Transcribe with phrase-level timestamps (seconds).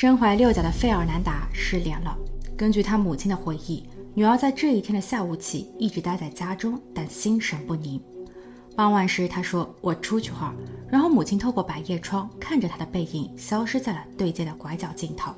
[0.00, 2.16] 身怀六甲的费尔南达失联了。
[2.56, 3.84] 根据他母亲的回忆，
[4.14, 8.00] 女儿在这一天的下午起一直待在家中，但心神不宁。
[8.74, 10.54] 傍晚时，她说：“我出去会儿。”
[10.88, 15.34] 然后母亲透过百叶窗看着她的背影消失在了对街的拐角尽头。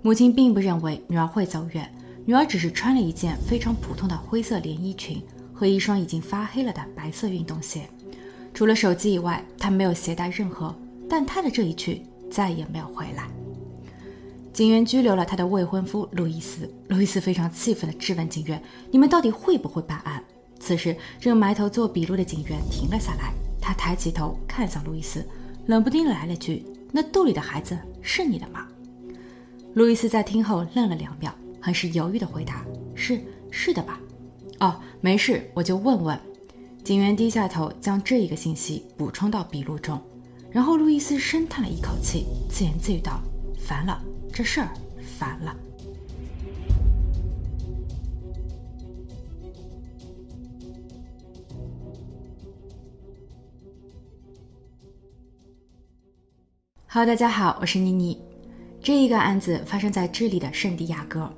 [0.00, 1.94] 母亲并不认为女儿会走远，
[2.24, 5.22] 女儿只是穿了一件非常普通的灰色连衣裙
[5.52, 7.82] 和一双已经发黑了的白色运动鞋。
[8.54, 10.74] 除了手机以外，她没有携带任何。
[11.06, 12.00] 但她的这一去
[12.30, 13.28] 再也没有回来。
[14.58, 16.68] 警员拘留了他的未婚夫路易斯。
[16.88, 18.60] 路易斯非常气愤地质问警员
[18.90, 20.20] ：“你们到底会不会办案？”
[20.58, 25.24] 此时，正埋头做笔录的警员停了下来，他抬起头看向路易斯，
[25.66, 28.66] 冷不丁来了句：“那肚里的孩子是你的吗？”
[29.74, 32.66] 路易斯在听后愣了两秒，很是犹豫地回答
[32.96, 33.20] ：“是，
[33.52, 34.00] 是的吧
[34.58, 36.18] ？”“哦，没事，我就问问。”
[36.82, 40.02] 警员低下头，将这一个信息补充到笔录中。
[40.50, 43.22] 然后，路易斯深叹了一口气，自言自语道
[43.68, 44.68] ：“烦了，这事儿
[45.18, 45.54] 烦了。”
[56.88, 58.18] Hello，大家好，我是妮妮。
[58.80, 61.30] 这一个案子发生在智利的圣地亚哥。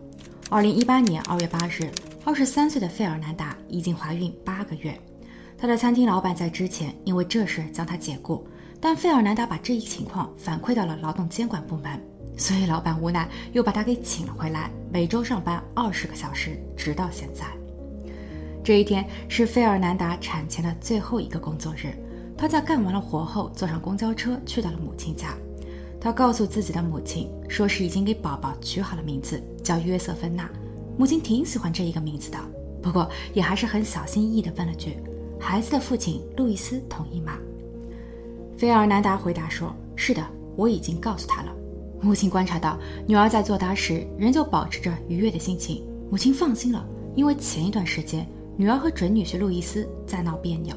[0.48, 1.91] 二零一八年二月八日，
[2.25, 4.97] 二十三岁的费尔南达已经怀孕八个月。
[5.59, 8.47] 他的餐厅老板在之前因为这事将他解雇。
[8.83, 12.00] 但费尔南达把这一情况反馈到了劳动监管部门，
[12.36, 17.45] 所以老板无奈又把他给请了回来，每周上班二十个小时，直到现在。
[18.62, 21.95] 这一天是费尔南达产前的最后一个工作日，
[22.37, 25.34] 他在干完了活后坐上公交车去到了母亲家。
[26.00, 30.48] 他告诉自己的母亲，说是已经给宝宝取好了名字，叫约瑟芬娜。
[30.97, 32.39] 母亲挺喜欢这一个名字的，
[32.83, 34.97] 不过也还是很小心翼翼地问了句
[35.39, 37.39] ：“孩子的父亲路易斯同意吗？”
[38.56, 40.22] 费尔南达回答说：“是的，
[40.56, 41.53] 我已经告诉他了。”
[42.01, 46.84] 母亲观察到女儿在作答时仍旧保持着愉悦的心情，母亲放心了，
[47.15, 50.75] 因为前一段时间女儿和准女婿路易斯在闹别扭。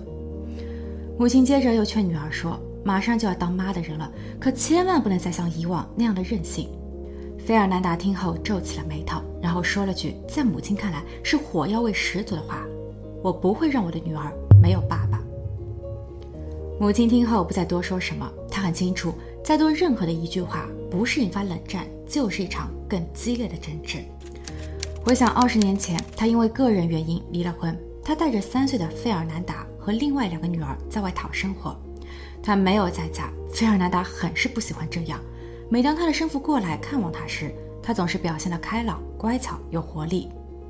[1.18, 6.68] 母亲接着又劝女儿说：“马上就要当妈的人了，可千万不能再像以往那样的任性。”
[7.46, 12.66] 菲尔南达听后皱起了眉头，然后说了句在母亲看来是火药味十足的话
[13.22, 15.22] ：“我不会让我的女儿没有爸爸。”
[16.80, 23.98] 母亲听后不再多说什么，她很清楚，再多任何的一句话，不是引发冷战，就是一场更激烈的争执。
[25.04, 31.76] 回想二十年前，她因为个人原因离了婚，她带着三岁的费尔南达和另外两个女儿在外讨生活，
[32.42, 33.30] 她没有在家。
[33.54, 35.20] 费尔南达很是不喜欢这样，
[35.70, 40.30] 每当她的生父过来看望她时，她总是表现得开朗、乖巧、有活力。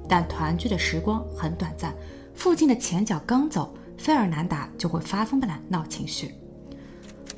[0.10, 1.94] 但团聚的时光很短暂，
[2.34, 3.72] 父亲的前脚刚走。
[3.96, 6.34] 费尔南达就会发疯般的闹情绪。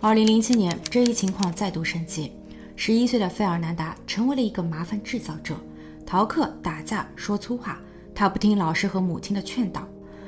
[0.05, 2.31] 二零零七年，这一情况再度升级。
[2.75, 5.55] 十一岁的费尔南达成为了一个麻烦制造者，
[6.05, 7.79] 逃课、打架、说粗话。
[8.13, 9.81] 他不听老师和母亲的劝导，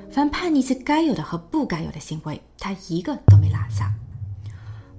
[0.10, 3.94] 凡叛逆期该有的和不该有的行为，他一个都没落下。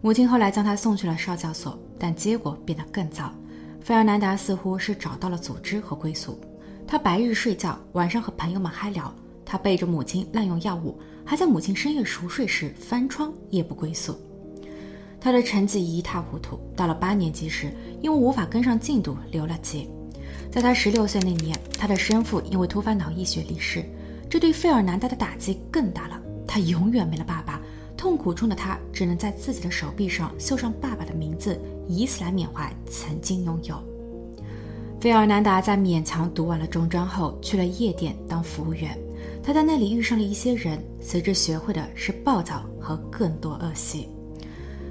[0.00, 3.34] 母亲后来将他送去了少教所，但结果变得更糟。
[3.80, 6.38] 费尔南达似乎是找到了组织和归宿。
[6.86, 9.12] 他白日睡觉，晚上和朋友们嗨聊。
[9.44, 10.96] 他背着母亲滥用药物。
[11.24, 14.16] 还在母亲深夜熟睡时翻窗，夜不归宿。
[15.20, 16.58] 他的成绩一塌糊涂。
[16.76, 19.88] 到了八年级时，因为无法跟上进度，留了级。
[20.50, 23.84] 在他十六岁那年，他的生父因为突发脑溢血离世，
[24.30, 26.20] 这对费尔南达的打击更大了。
[26.46, 27.60] 他永远没了爸爸，
[27.96, 33.76] 痛苦中的他只能在自己的手臂上绣上爸爸的名字，以此来缅怀曾经拥有。
[35.00, 38.98] 费尔南达在勉强读完了中专后，去了夜店当服务员。
[39.42, 44.08] 他在那里遇上了一些人，随之学会的是暴躁和更多恶习。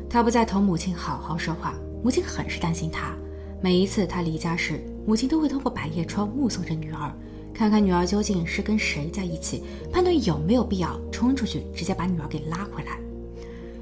[0.09, 3.15] 他不再同母亲好好说话，母亲很是担心他。
[3.61, 7.11] 每一次他离家时，母亲都会通过百叶窗目送着女儿，
[7.53, 12.99] 看看女儿究竟是跟谁在一起，判断有没有必要冲出去直接把女儿给拉回来。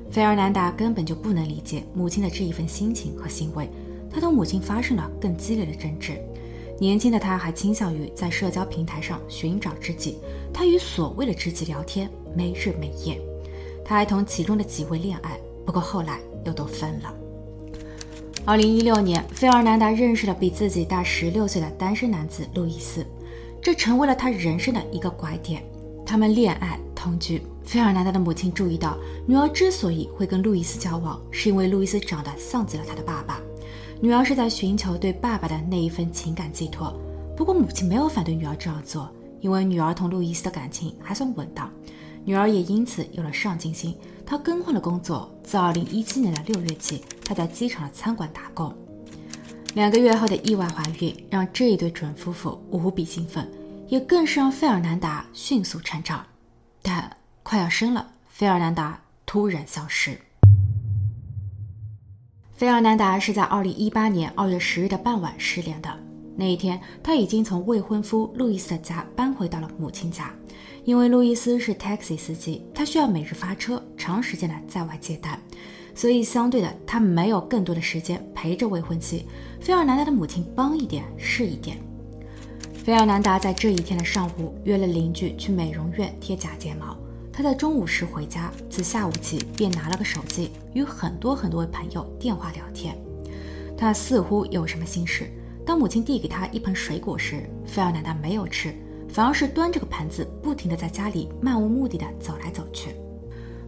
[0.09, 3.69] 费尔南达根本就不能理解母亲的这一份心情和行为，
[4.09, 6.13] 他同母亲发生了更激烈的争执。
[6.79, 10.17] 年轻的他还倾向于在社交平台上寻找知己，
[10.53, 13.19] 他与所谓的知己聊天，没日没夜。
[13.83, 17.13] 他还同其中的几位恋爱，不过后来又都分了。
[18.45, 23.03] 二零一六年，费尔南达认识了比自己大十六岁的单身男子路易斯，
[23.61, 25.63] 这成为了他人生的一个拐点。
[26.05, 28.95] 他们恋爱同居，费尔南达的母亲注意到，
[29.25, 33.41] 女儿之所以会跟路易斯交往，是因为路易斯长得像极了他的爸爸。
[33.99, 36.93] 女儿是在寻求对爸爸的那一份情感寄托，
[37.35, 39.09] 不过母亲没有反对女儿这样做，
[39.41, 41.67] 因为女儿同路易斯的感情还算稳当，
[42.23, 43.97] 女儿也因此有了上进心。
[44.25, 48.75] 她更换了工作，自2017年的六月起，她在机场的餐馆打工。
[49.75, 53.47] 两个月后的意外怀孕让这一对准夫妇无比兴奋，
[53.87, 56.25] 也更是让费尔南达迅速成长。
[56.81, 60.19] 但快要生了，费尔南达突然消失。
[62.55, 65.89] 费尔南达是在2018年2月10日的傍晚失联的。
[66.35, 70.33] 那一天，他已经从未婚夫路易斯的家搬回到了母亲家，
[70.83, 75.39] 因为路易斯是 taxi 司机，他需要每日发车，长时间的在外接单。
[75.95, 79.25] 所以，相对的，他没有更多的时间陪着未婚妻。
[79.61, 81.77] 费尔南达的母亲帮一点是一点。
[82.73, 86.97] 费尔南达在这一天的上午约了邻居去美容院贴假睫毛。
[87.31, 92.97] 他在中午时回家，自下午起便拿了个手机，与很多很多位朋友电话聊天。
[93.77, 95.31] 他似乎有什么心事。
[95.65, 98.73] 当母亲递给他一盆水果时，费尔南达没有吃，
[99.09, 102.95] 反而是端着个盘子，不停地在家里漫无目的地走来走去。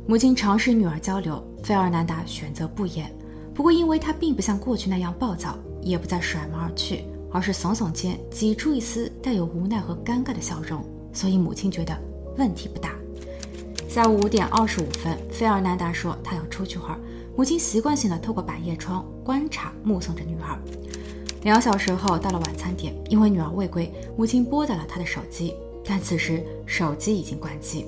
[0.06, 3.12] 母亲尝试与女儿交流，费尔南达选择不言。
[3.54, 11.98] 不过，因为他并不像过去那样暴躁，也不再甩门而去，而是耸耸肩，挤出一丝带有无奈和尴尬的笑容，所以母亲觉得
[12.38, 12.92] 问题不大。
[13.90, 17.00] 下午五点二十五分，费尔南达说他要出去会儿。
[17.36, 20.58] 母亲习惯性的透过百叶窗观察、目送着女儿。
[21.44, 25.54] 两小时后到了晚餐点，因为女儿未归，母亲拨打了他的手机，
[25.86, 27.86] 但此时手机已经关机。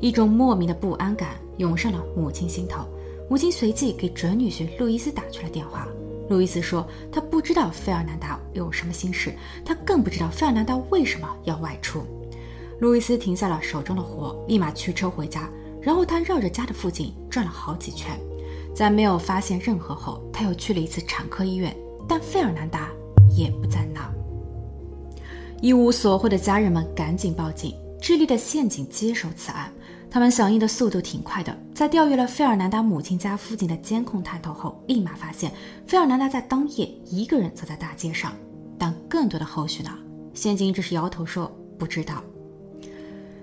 [0.00, 2.84] 一种莫名的不安感涌上了母亲心头，
[3.28, 5.86] 母亲随即给准女婿路易斯打去了电话。
[6.28, 9.32] 路易斯说他不知道费尔南达有什么心事，
[9.64, 12.02] 他更不知道费尔南达为什么要外出。
[12.80, 15.48] 路易斯停下了手中的活，立马驱车回家，
[15.80, 18.18] 然后他绕着家的附近转了好几圈，
[18.74, 21.74] 在没有发现任何后，他又去了一次产科医院，
[22.08, 22.88] 但费尔南达
[23.30, 24.12] 也不在那儿。
[25.60, 29.70] 一无所获的家人们赶紧报警，智利的县警接手此案。
[30.10, 35.52] 他们响应的速度挺快的，在调阅了费尔南达母亲家附近的监控探头后，立马发现
[35.86, 38.32] 费尔南达在当夜一个人走在大街上。
[38.78, 39.90] 但更多的后续呢？
[40.32, 42.22] 县警只是摇头说不知道。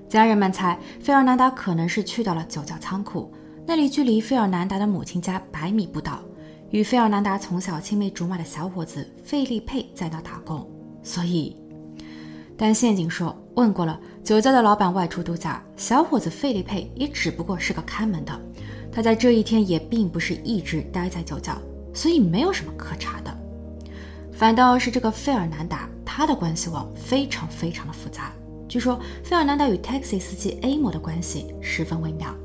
[0.09, 3.31] 家人们猜费尔南达可能是去到了酒窖仓库，
[3.67, 6.19] 那里距离费尔南达的母亲家百米不到，
[6.75, 10.69] 与费尔南达从小青梅竹马的小伙子费利佩在那打工，
[11.01, 11.56] 所以。
[12.57, 18.38] 但县警说，问过了，酒窖的老板外出度假，小伙子费利佩也只不过是个看门的，
[18.92, 21.57] 他在这一天也并不是一直待在酒窖，
[21.94, 23.33] 所以没有什么可查的。
[24.33, 28.33] 反倒是这个费尔南达，他的关系网非常非常的复杂。
[28.68, 32.36] 据说费尔南达与 taxi 司机 A 某的关系十分微妙，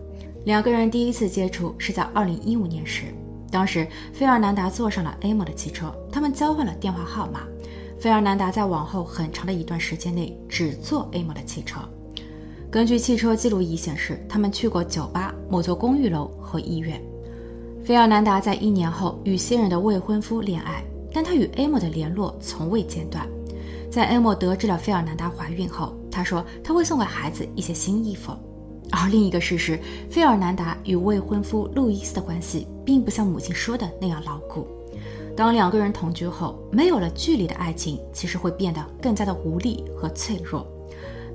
[0.44, 3.06] 两个人第一次接触是在2015年时，
[3.50, 7.40] 当时费尔南达坐上了 A 某的汽车，他们交换了电话号码。
[7.98, 11.80] 费尔南达在往后很长的一段时间内只坐 A 某的汽车。
[12.70, 17.02] 根据汽车记录仪显示，他们去过酒吧、某座公寓楼和医院。
[17.84, 23.28] 费尔南达在一年后与现任的未婚夫恋爱，但他与 A 某的联络从未间断。
[23.90, 28.32] 在 A 某得知了费尔南达怀孕后，他说他会送给孩子一些新衣服。
[28.90, 29.78] 而另一个事实，
[30.10, 34.66] 费尔南达与未婚夫路易斯的关系并不像母亲说的那样牢固。
[35.36, 40.66] 当两个人同居后，没有了距离的爱情，其实会变得更加的无力和脆弱。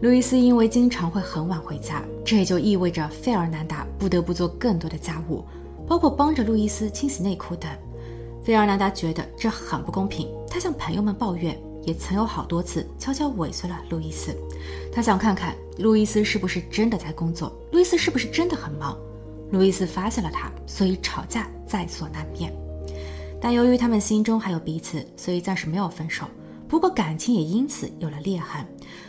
[0.01, 5.43] 路易斯因为经常会很晚回家，这也就意味着费尔南达不得不做更多的家务，
[5.87, 7.71] 包括帮着路易斯清洗内裤等。
[8.43, 14.35] 费尔南达觉得这很不公平，他向朋友们抱怨，也曾有好多次悄悄尾随了路易斯。
[14.91, 18.97] 他想看看路易斯是不是真的在工作，路易斯是不是真的很忙。
[19.51, 22.51] 路易斯发现了他，所以吵架在所难免。
[23.39, 26.25] 但由于他们心中还有彼此，所以暂时没有分手。
[26.67, 28.65] 不过感情也因此有了裂痕，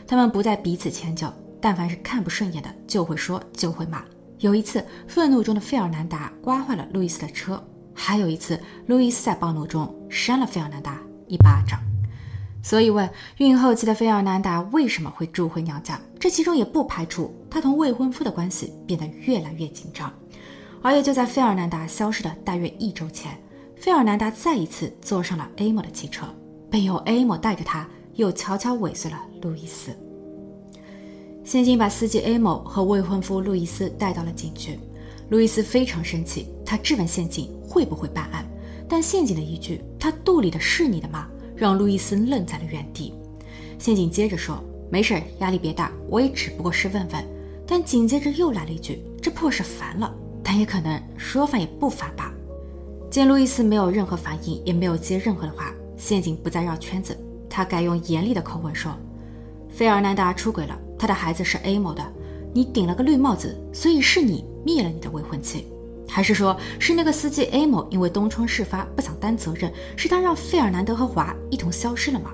[0.07, 1.27] 他们不再彼此迁就，
[1.59, 4.05] 但凡是看不顺眼的就会说就会骂。
[4.41, 7.57] 有一次，愤怒中的费尔南达刮坏了路易斯的车；
[7.95, 11.81] 还有一次，路易斯在暴怒中扇了费尔南达一巴掌。
[12.67, 20.13] 所以问孕后期的费尔南达为什么会住回娘家，这其中也不排除她同未婚夫的关系变得越来越紧张。
[20.83, 23.41] 而也就在费尔南达消失的大约一周前。
[23.77, 26.27] 费尔南达再一次坐上了 A 某的汽车，
[26.69, 29.97] 并由 A 某带着他，又悄悄尾随了路易斯。
[31.45, 34.77] 现警把司机 A 某和未婚夫路易斯带到了警局。
[35.29, 38.45] 路易斯非常生气，他质问县警会不会办案，
[38.89, 43.15] 但县警的一句“他肚里的是你的吗”，让路易斯愣在了原地。
[43.79, 47.25] 陷阱接着说：“没事，压力别大，我也只不过是问问。”
[47.67, 52.33] 但紧接着又来了一句：“这破事烦了，但也可能说烦也不烦吧。”
[53.11, 57.17] 见路易斯没有任何反应，也没有接任何的话，陷阱不再绕圈子，
[57.51, 58.97] 他改用严厉的口吻说
[59.69, 62.03] ：“费尔南达出轨了，他的孩子是 A 某的，
[62.53, 65.67] 你顶了个绿帽子，所以是你灭了你的未婚妻。”
[66.09, 72.33] 还是说是那个司机 A 某因为东窗事发不想担责任，是他让费尔南德和华一同消失了吗？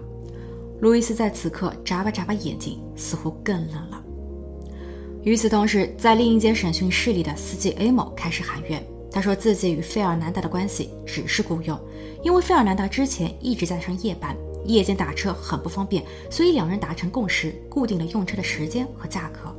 [0.81, 4.03] 路易斯在此刻眨巴眨巴眼睛，似乎更冷了。
[5.23, 11.79] 与此同时，在另一间审讯室里的司机 A 某开始喊冤，他说自己与费尔南达的关系只是雇佣，
[12.25, 19.52] 因为费尔南达之前一直在上夜班，夜间打车很不方便，所以两人达成共识，固定了用车的时间和价格。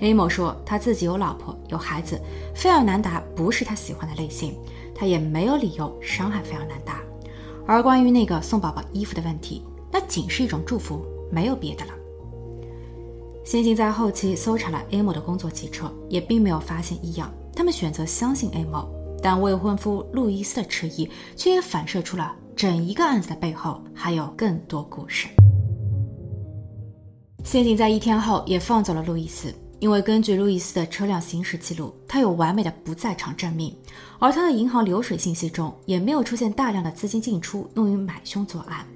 [0.00, 2.20] A 某说他自己有老婆有孩子，
[2.54, 4.54] 费尔南达不是他喜欢的类型，
[4.94, 7.00] 他也没有理由伤害费尔南达。
[7.66, 11.92] 而关于那个送宝宝衣服的问题，那仅是一种祝福，没有别的了。
[13.44, 17.30] 刑警在后期搜查了 A 某的工作汽车，也并没有发现异样。
[17.54, 18.88] 他们选择相信 A 某，
[19.22, 25.28] 但未婚夫路易斯的迟疑却也反射出了整一个案子的背后还有更多故事。
[27.44, 33.74] 刑警在一天后也放走了路易斯，因为根据路易斯的车辆行驶记录，他有完美的不在场证明，
[34.20, 38.86] 而他的银行流水信息中也没有出现大量的资金进出用于买凶作案。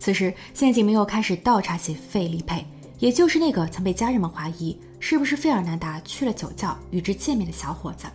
[0.00, 2.66] 此时，刑警们又开始倒查起费利佩。
[3.00, 8.06] 也就是那个曾被家人们怀疑是不是费尔南达去了酒窖与之见面的小伙子，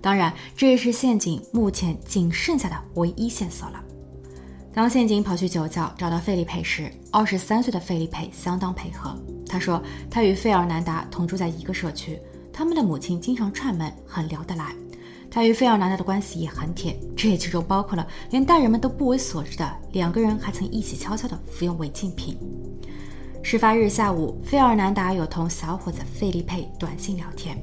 [0.00, 3.80] 当然，这也是陷阱目前仅剩下的唯一线索了。
[4.72, 9.16] 当陷阱跑去酒窖找到费利佩时，二十三岁的费利佩相当配合。
[9.48, 12.18] 他说他与费尔南达同住在一个社区，
[12.52, 14.74] 他们的母亲经常串门，很聊得来。
[15.30, 22.38] 他与费尔南达的关系也很铁，这也其中包括了连大人们都不为所知的两个人还曾一起悄悄地服用违禁品。
[23.42, 27.56] 事发日下午，费尔南达有同小伙子费利佩短信聊天。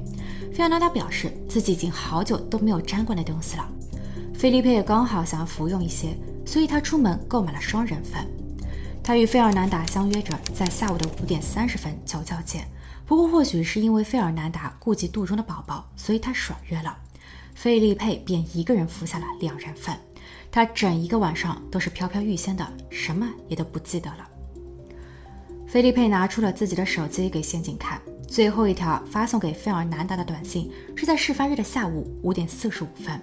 [0.52, 3.68] 费尔南达表示自己已经好久都没有沾过那东西了。
[4.32, 8.24] 费利佩也刚好想要服用一些，所以他出门购买了双人份。
[9.06, 12.66] 他与费尔南达相约着在下午的五点三十分酒窖见。
[13.04, 16.96] 不过，或许是因为费尔南达顾及肚中的宝宝，所以他爽约了。
[17.54, 19.94] 费利佩便一个人服下了两人份。
[20.50, 24.26] 他整一个晚上都是飘飘欲仙的，什么也都不记得了。
[25.66, 33.20] 菲利佩拿出了自己的手机给刑警看，最后一条发送给费尔南达的短信是在事发日的下午五点四十五分。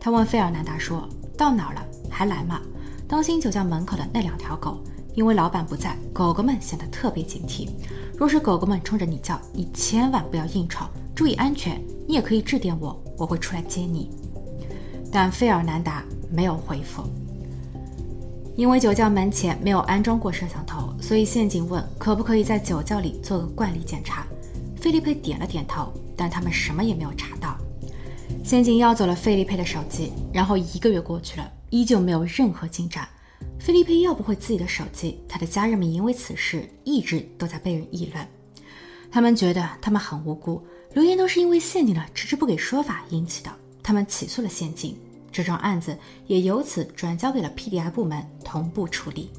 [0.00, 1.06] 他问费尔南达说
[1.36, 1.86] ：“到哪儿了？
[2.08, 2.62] 还来吗？
[3.06, 4.82] 当心酒窖门口的那两条狗，
[5.18, 7.68] 因为老板不在，狗狗们显得特别警惕。
[8.16, 11.82] 若是狗狗们冲着你叫，你千万不要硬闯，注意安全。
[12.06, 14.12] 你也可以致电我，我会出来接你。”
[15.10, 17.02] 但费尔南达没有回复。
[18.54, 24.24] 因为酒窖门前没有安装过摄像头，所以陷阱问可不可以在酒窖里做个惯例检查。
[24.80, 27.58] 费利佩点了点头，但他们什么也没有查到。
[28.44, 33.08] 陷阱要走了费利佩的手机，然后一个月过去了，依旧没有任何进展。
[33.58, 38.26] 菲利佩要不回自己的手机，他的家人们因为此事一直都在被人议论。
[39.10, 40.62] 他们觉得他们很无辜，
[40.94, 43.50] 留言都是因为陷阱的迟迟不给说法引起的。
[43.82, 44.96] 他们起诉了陷阱。
[45.30, 45.96] 这桩案子
[46.26, 49.30] 也由此转交给了 PDI 部门同步处理。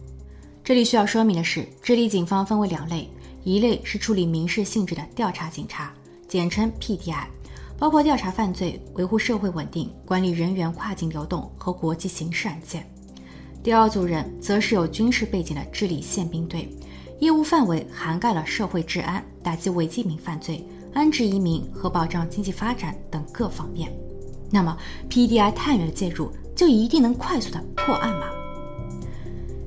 [0.63, 3.09] 这里需要说明的是，智利警方分为两类，
[3.43, 5.91] 一类是处理民事性质的调查警察，
[6.27, 7.25] 简称 PDI，
[7.77, 12.83] 包括调查犯罪、维护社会稳定、管理人员跨境流动和国际刑事案件；
[13.61, 16.69] 第二组人则是有军事背景的智利宪兵队，
[17.19, 23.91] 业务范围涵盖了社会治安、打击违禁品犯罪、安置移民和保障经济发展等各方面。
[24.49, 24.75] 那么
[25.09, 28.27] ，PDI 探员的介入就一定能快速的破案吗？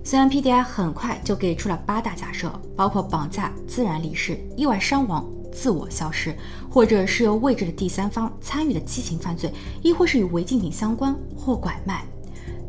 [0.03, 6.35] 虽然 PDI 很快就给出了八大假设，包括绑架、自然离世、意外伤亡、自我消失，
[6.71, 12.05] 或者是由未知的第三方参与的激情犯罪，亦或是与违禁品相关或拐卖，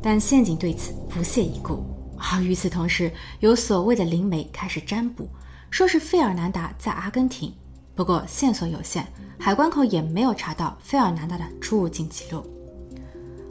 [0.03, 1.83] 但陷阱对此不屑一顾。
[2.17, 5.27] 而与此同时，有所谓的灵媒开始占卜，
[5.72, 7.51] 说是费尔南达在阿根廷。
[7.95, 9.07] 不过线索有限，
[9.39, 12.43] 海关口也没有查到费尔南达的出入境记录。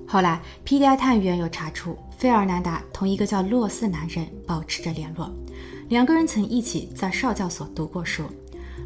[0.06, 5.30] 后来，PDI 探员又查出费尔南达同一个叫洛斯的男人保持着联络，
[5.88, 8.24] 两个人曾一起在少教所读过书。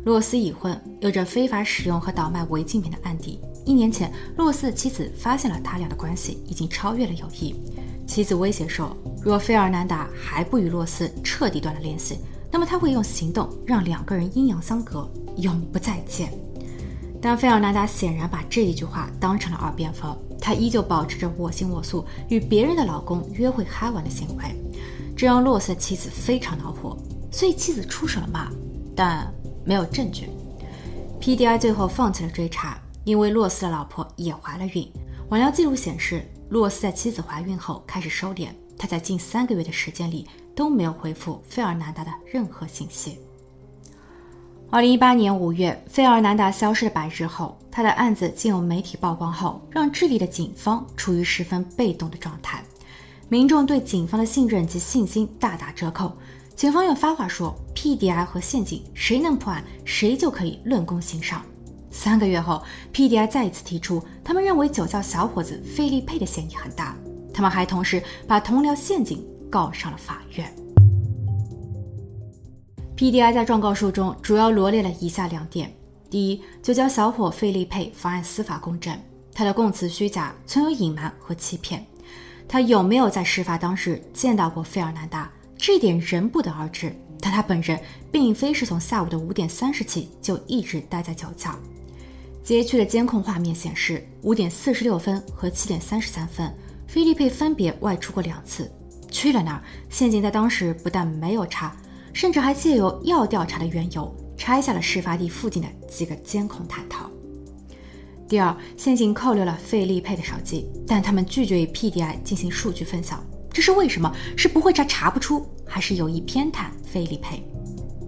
[0.04, 3.40] 洛斯已婚，有着非法使用和倒卖违禁品的案底。
[3.66, 7.54] 一年前，洛斯的妻子发现了他俩的关系已经超越了友谊，
[8.06, 12.18] 妻子威胁说，若费尔南达还不与洛斯彻底断了联系，
[12.50, 15.06] 那么他会用行动让两个人阴阳相隔。
[15.38, 16.32] 永不再见。
[17.20, 24.44] 但费尔南达显然把这一句话当成了耳边风，他依旧保持着我行我素、与别人的老公约会嗨玩的行为，
[25.14, 26.96] 这让洛斯的妻子非常恼火，
[27.30, 28.50] 所以妻子出手了嘛？
[28.94, 29.30] 但
[29.62, 30.30] 没有证据。
[31.20, 34.90] PDI 最后放弃了追查，因为洛斯的老婆也怀了孕。
[35.28, 43.20] 网聊记录显示，洛斯在妻子怀孕后开始收敛，他在近三个月的时间里都没有回复费尔南达的任何信息。
[44.70, 52.60] 二零一八年五月，费尔南达消失的百日后，他的案子经由媒体曝光后，让智利的警方处于十分被动的状态，
[53.28, 56.12] 民众对警方的信任及信心大打折扣。
[56.56, 61.44] 警方又发话说，PDI 和陷阱谁能破案，谁就可以论功行赏。
[61.90, 62.62] 三个月后
[62.92, 66.96] ，PDI 再一次提出，他们认为酒窖小伙子费利佩的嫌疑很大。
[67.32, 70.52] 他们还同时把同僚陷阱告上了法院。
[72.96, 75.70] PDI 在状告书中主要罗列了以下两点：
[76.10, 78.98] 第一，酒窖小伙费利佩妨碍司法公正，
[79.34, 81.84] 他的供词虚假，存有隐瞒和欺骗。
[82.48, 85.30] 他有没有在事发当日见到过费尔南达？
[85.58, 86.94] 这一点仍不得而知。
[87.20, 87.80] 但他本人
[88.12, 91.54] 并非是从下午的五点三十起就一直待在酒窖。
[92.46, 98.70] 街区的监控画面显示，五点四十六分和七点三十三分，菲利佩分别外出过两次。
[99.10, 99.62] 去了哪儿？
[99.90, 101.76] 陷阱在当时不但没有查。
[102.12, 107.10] 甚至还借由要调查的缘由，拆下了事发地附近的几个监控探头。
[108.28, 114.08] 第二，陷阱扣留了费利佩的手机，但他们拒绝与 PDI 进行数据分享，这是为什么？
[114.36, 117.42] 是不会查查不出，还是有意偏袒费利佩？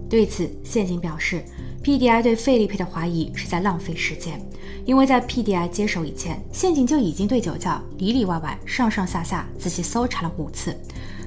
[0.09, 1.43] 对此，陷阱表示
[1.83, 4.39] ，PDI 对费利佩的怀疑是在浪费时间，
[4.85, 10.75] 因为在 PDI 接手以前，陷阱就已经对酒窖里里外外、上上下下仔细搜查了五次，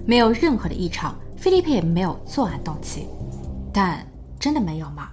[0.04, 1.14] 没有任何的异常。
[1.36, 3.08] 菲利佩也没有作案动机，
[3.72, 4.06] 但
[4.38, 5.08] 真的没有吗？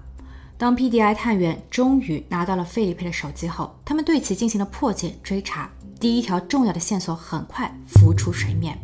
[0.59, 5.67] 当 PDI 探员终于拿到了费利佩的手机后，他们对其进行了破解追查。
[5.99, 8.77] 第一条重要的线索很快浮出水面：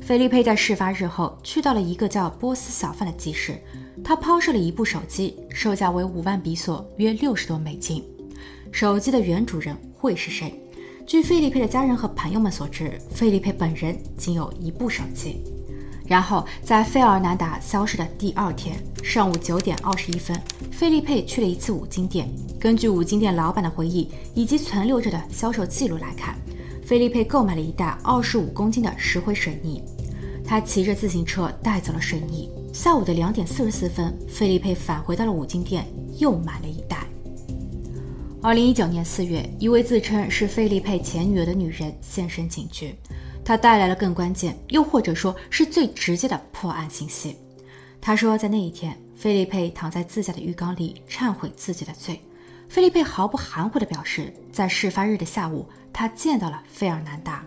[0.00, 3.62] 菲利佩在事发日后去到了一个叫波斯小贩的集市，
[4.04, 8.02] 他抛售了一部手机，售价为五万比索，约六十多美金。
[8.70, 10.54] 手机的原主人会是谁？
[11.06, 15.42] 据菲利佩的家人和朋友们所知，菲利佩本人仅有一部手机。
[16.06, 20.38] 然后，在费尔南达消失的第二天上午九点二十一分，
[20.70, 22.28] 费利佩去了一次五金店。
[22.58, 26.36] 根据五金店老板的回忆以及存留着的销售记录来看，
[26.84, 29.82] 费利佩购买了一袋二十五公斤的石灰水泥。
[30.44, 32.48] 他骑着自行车带走了水泥。
[32.72, 35.86] 下午的两点四十四分，费利佩返回到了五金店，
[36.18, 37.06] 又买了一袋。
[38.40, 42.94] 二零一九年四月，一位自称是费利佩前女友的女人现身警局。
[43.44, 47.36] 她带来了更关键，又或者说是最直接的破案信息。
[48.00, 52.18] 他说，在那一天，菲利佩躺在自家的浴缸里忏悔自己的罪。
[52.70, 57.44] 菲利佩毫不含糊地表示，在事发日的下午，他见到了费尔南达。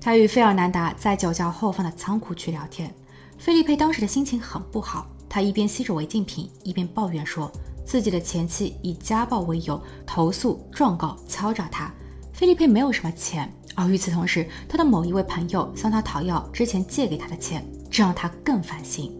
[0.00, 2.92] 他与费尔南达在酒窖后方的仓库区聊天。
[3.38, 7.50] 菲利佩当时的心情很不好，他一边吸着违禁品，一边抱怨说
[7.84, 11.92] 自己的前妻以家暴为由投诉、状告、敲诈他。
[12.32, 13.52] 菲利佩没有什么钱。
[13.78, 19.14] 而与此同时，他的某一位朋友向他讨要之前借给他的钱，这让他更烦心。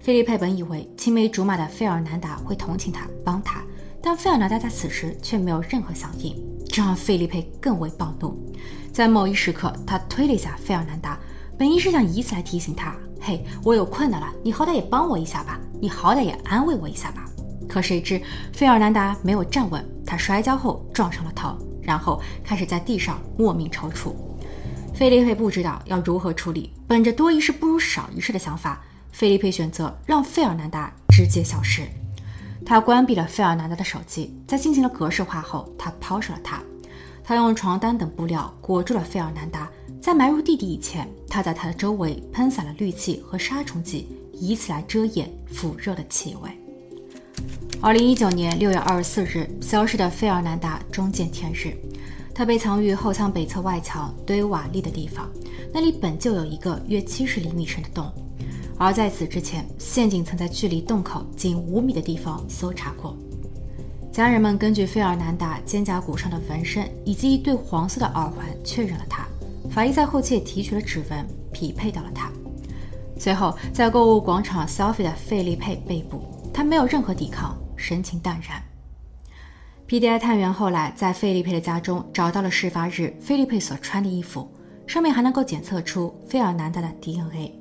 [0.00, 3.62] 菲利佩本以为青梅竹马的费尔南达会同情他、帮他，
[4.02, 6.34] 但费尔南达在此时却没有任何响应，
[6.70, 8.34] 这让菲利佩更为暴怒。
[8.90, 11.20] 在某一时刻，他推了一下费尔南达，
[11.58, 17.24] 本意是想以此来提醒他：“嘿，我有困难了，你好歹也帮我一下吧，你好歹也安慰我一下吧。”
[17.68, 18.20] 可谁知
[18.52, 21.56] 费尔南达没有站稳，他摔跤后撞上了头。
[21.82, 24.14] 然后开始在地上莫名抽搐，
[24.94, 26.72] 菲利佩不知道要如何处理。
[26.86, 28.80] 本着多一事不如少一事的想法，
[29.10, 31.82] 菲利佩选择让费尔南达直接消失。
[32.64, 36.60] 他关闭了费尔南达的手机，在进行了格式化后，他抛售了他。
[37.22, 46.50] 他用床单等布料裹住了费尔南达，在埋入地底以前，他在他的周围喷洒了氯气和杀虫剂，以此来遮掩腐肉的气味。
[47.80, 51.74] 二零一九年六月二十四日，消失的费尔南达终见天日。
[52.34, 55.28] 他被藏于后舱北侧外墙堆瓦砾的地方，
[55.72, 58.10] 那里本就有一个约七十厘米深的洞。
[58.78, 63.14] 而在此之前，陷阱曾在距离洞口仅五米的地方搜查过。
[64.12, 69.24] 家人们根据费尔南达肩胛骨上的纹身以及一对黄色的耳环确认了他。
[69.70, 72.30] 法医在后期也提取了指纹，匹配到了他。
[73.16, 77.56] 随后，在购物广场消费的费利佩被捕，他没有任何抵抗。
[77.76, 78.62] 神情淡然。
[79.86, 84.50] P.D.I 探员后来在费利佩的家中找到了事发日费利佩所穿的衣服，
[84.86, 87.59] 上面还能够检测出费尔南达的 DNA。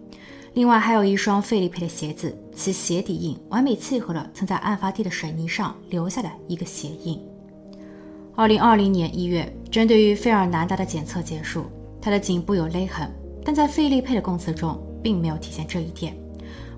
[0.53, 7.21] 另外还有一双费利佩的鞋子，其鞋底印完美契合了曾在案发地的水泥上留下的一个鞋印。
[8.35, 11.65] 二零二零年一月，针对于费尔南达的检测结束，
[12.01, 13.12] 他的颈部有勒痕，
[13.43, 16.15] 但在费利佩的供词中并没有体现这一点。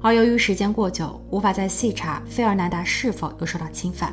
[0.01, 4.12] 而由于时间过久，无法再细查费尔南达是否有受到侵犯，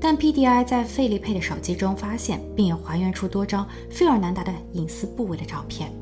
[0.00, 5.92] 但 PDI 在费利佩的手机中发现，并还原出多张费尔南达的隐私部位的照片。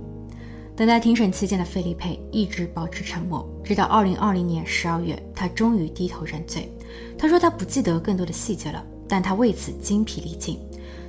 [0.77, 6.69] 等待庭审期间的费利佩一直保持沉默，直到2020年12月，他终于低头认罪。
[7.17, 10.59] 他说他不记得更多的细节了，但他为此精疲力尽。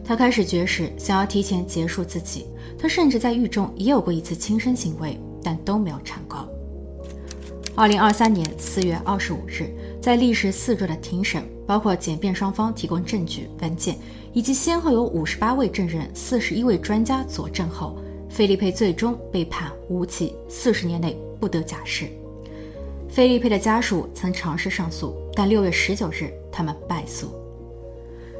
[0.03, 2.45] 他开始绝食，想要提前结束自己。
[2.77, 6.37] 他甚至在狱中也有过一次轻生行为，但都没有成功。
[7.75, 13.97] 2023年4月25日，在历时四周的庭审，包括检辩双方提供证据、文件，
[14.31, 17.97] 以及先后有58位证人、41位专家佐证后。
[18.35, 22.05] 菲利佩最终被判无期，四十年内不得假释。
[23.07, 27.29] 菲利佩的家属曾尝试上诉，但六月十九日他们败诉。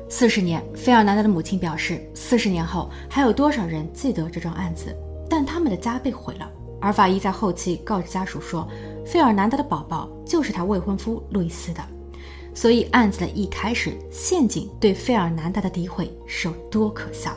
[0.10, 4.94] 四十年，费尔南达的母亲表示，四十年后还有多少人记得这桩案子？
[5.30, 6.52] 但他们的家被毁了。
[6.82, 8.68] 而法医在后期告知家属说，
[9.06, 11.82] 费尔南达的宝宝就是他未婚夫路易斯的。
[12.54, 17.32] 所以案子的一开始，陷阱对费尔南达的诋毁是有多可笑？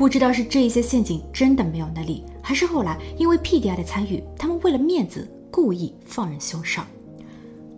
[0.00, 6.80] 不知道是这些陷阱真的没有能力，还是后来因为 PDI 的参与，他们为了面子故意放任凶手。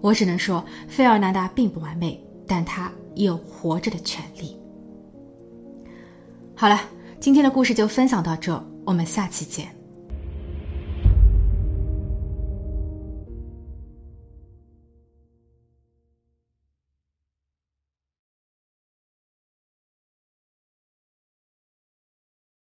[0.00, 4.56] 我只能说，费尔南达并不完美，但他有活着的权利。
[6.54, 6.80] 好了，
[7.18, 9.81] 今天的故事就分享到这，我们下期见。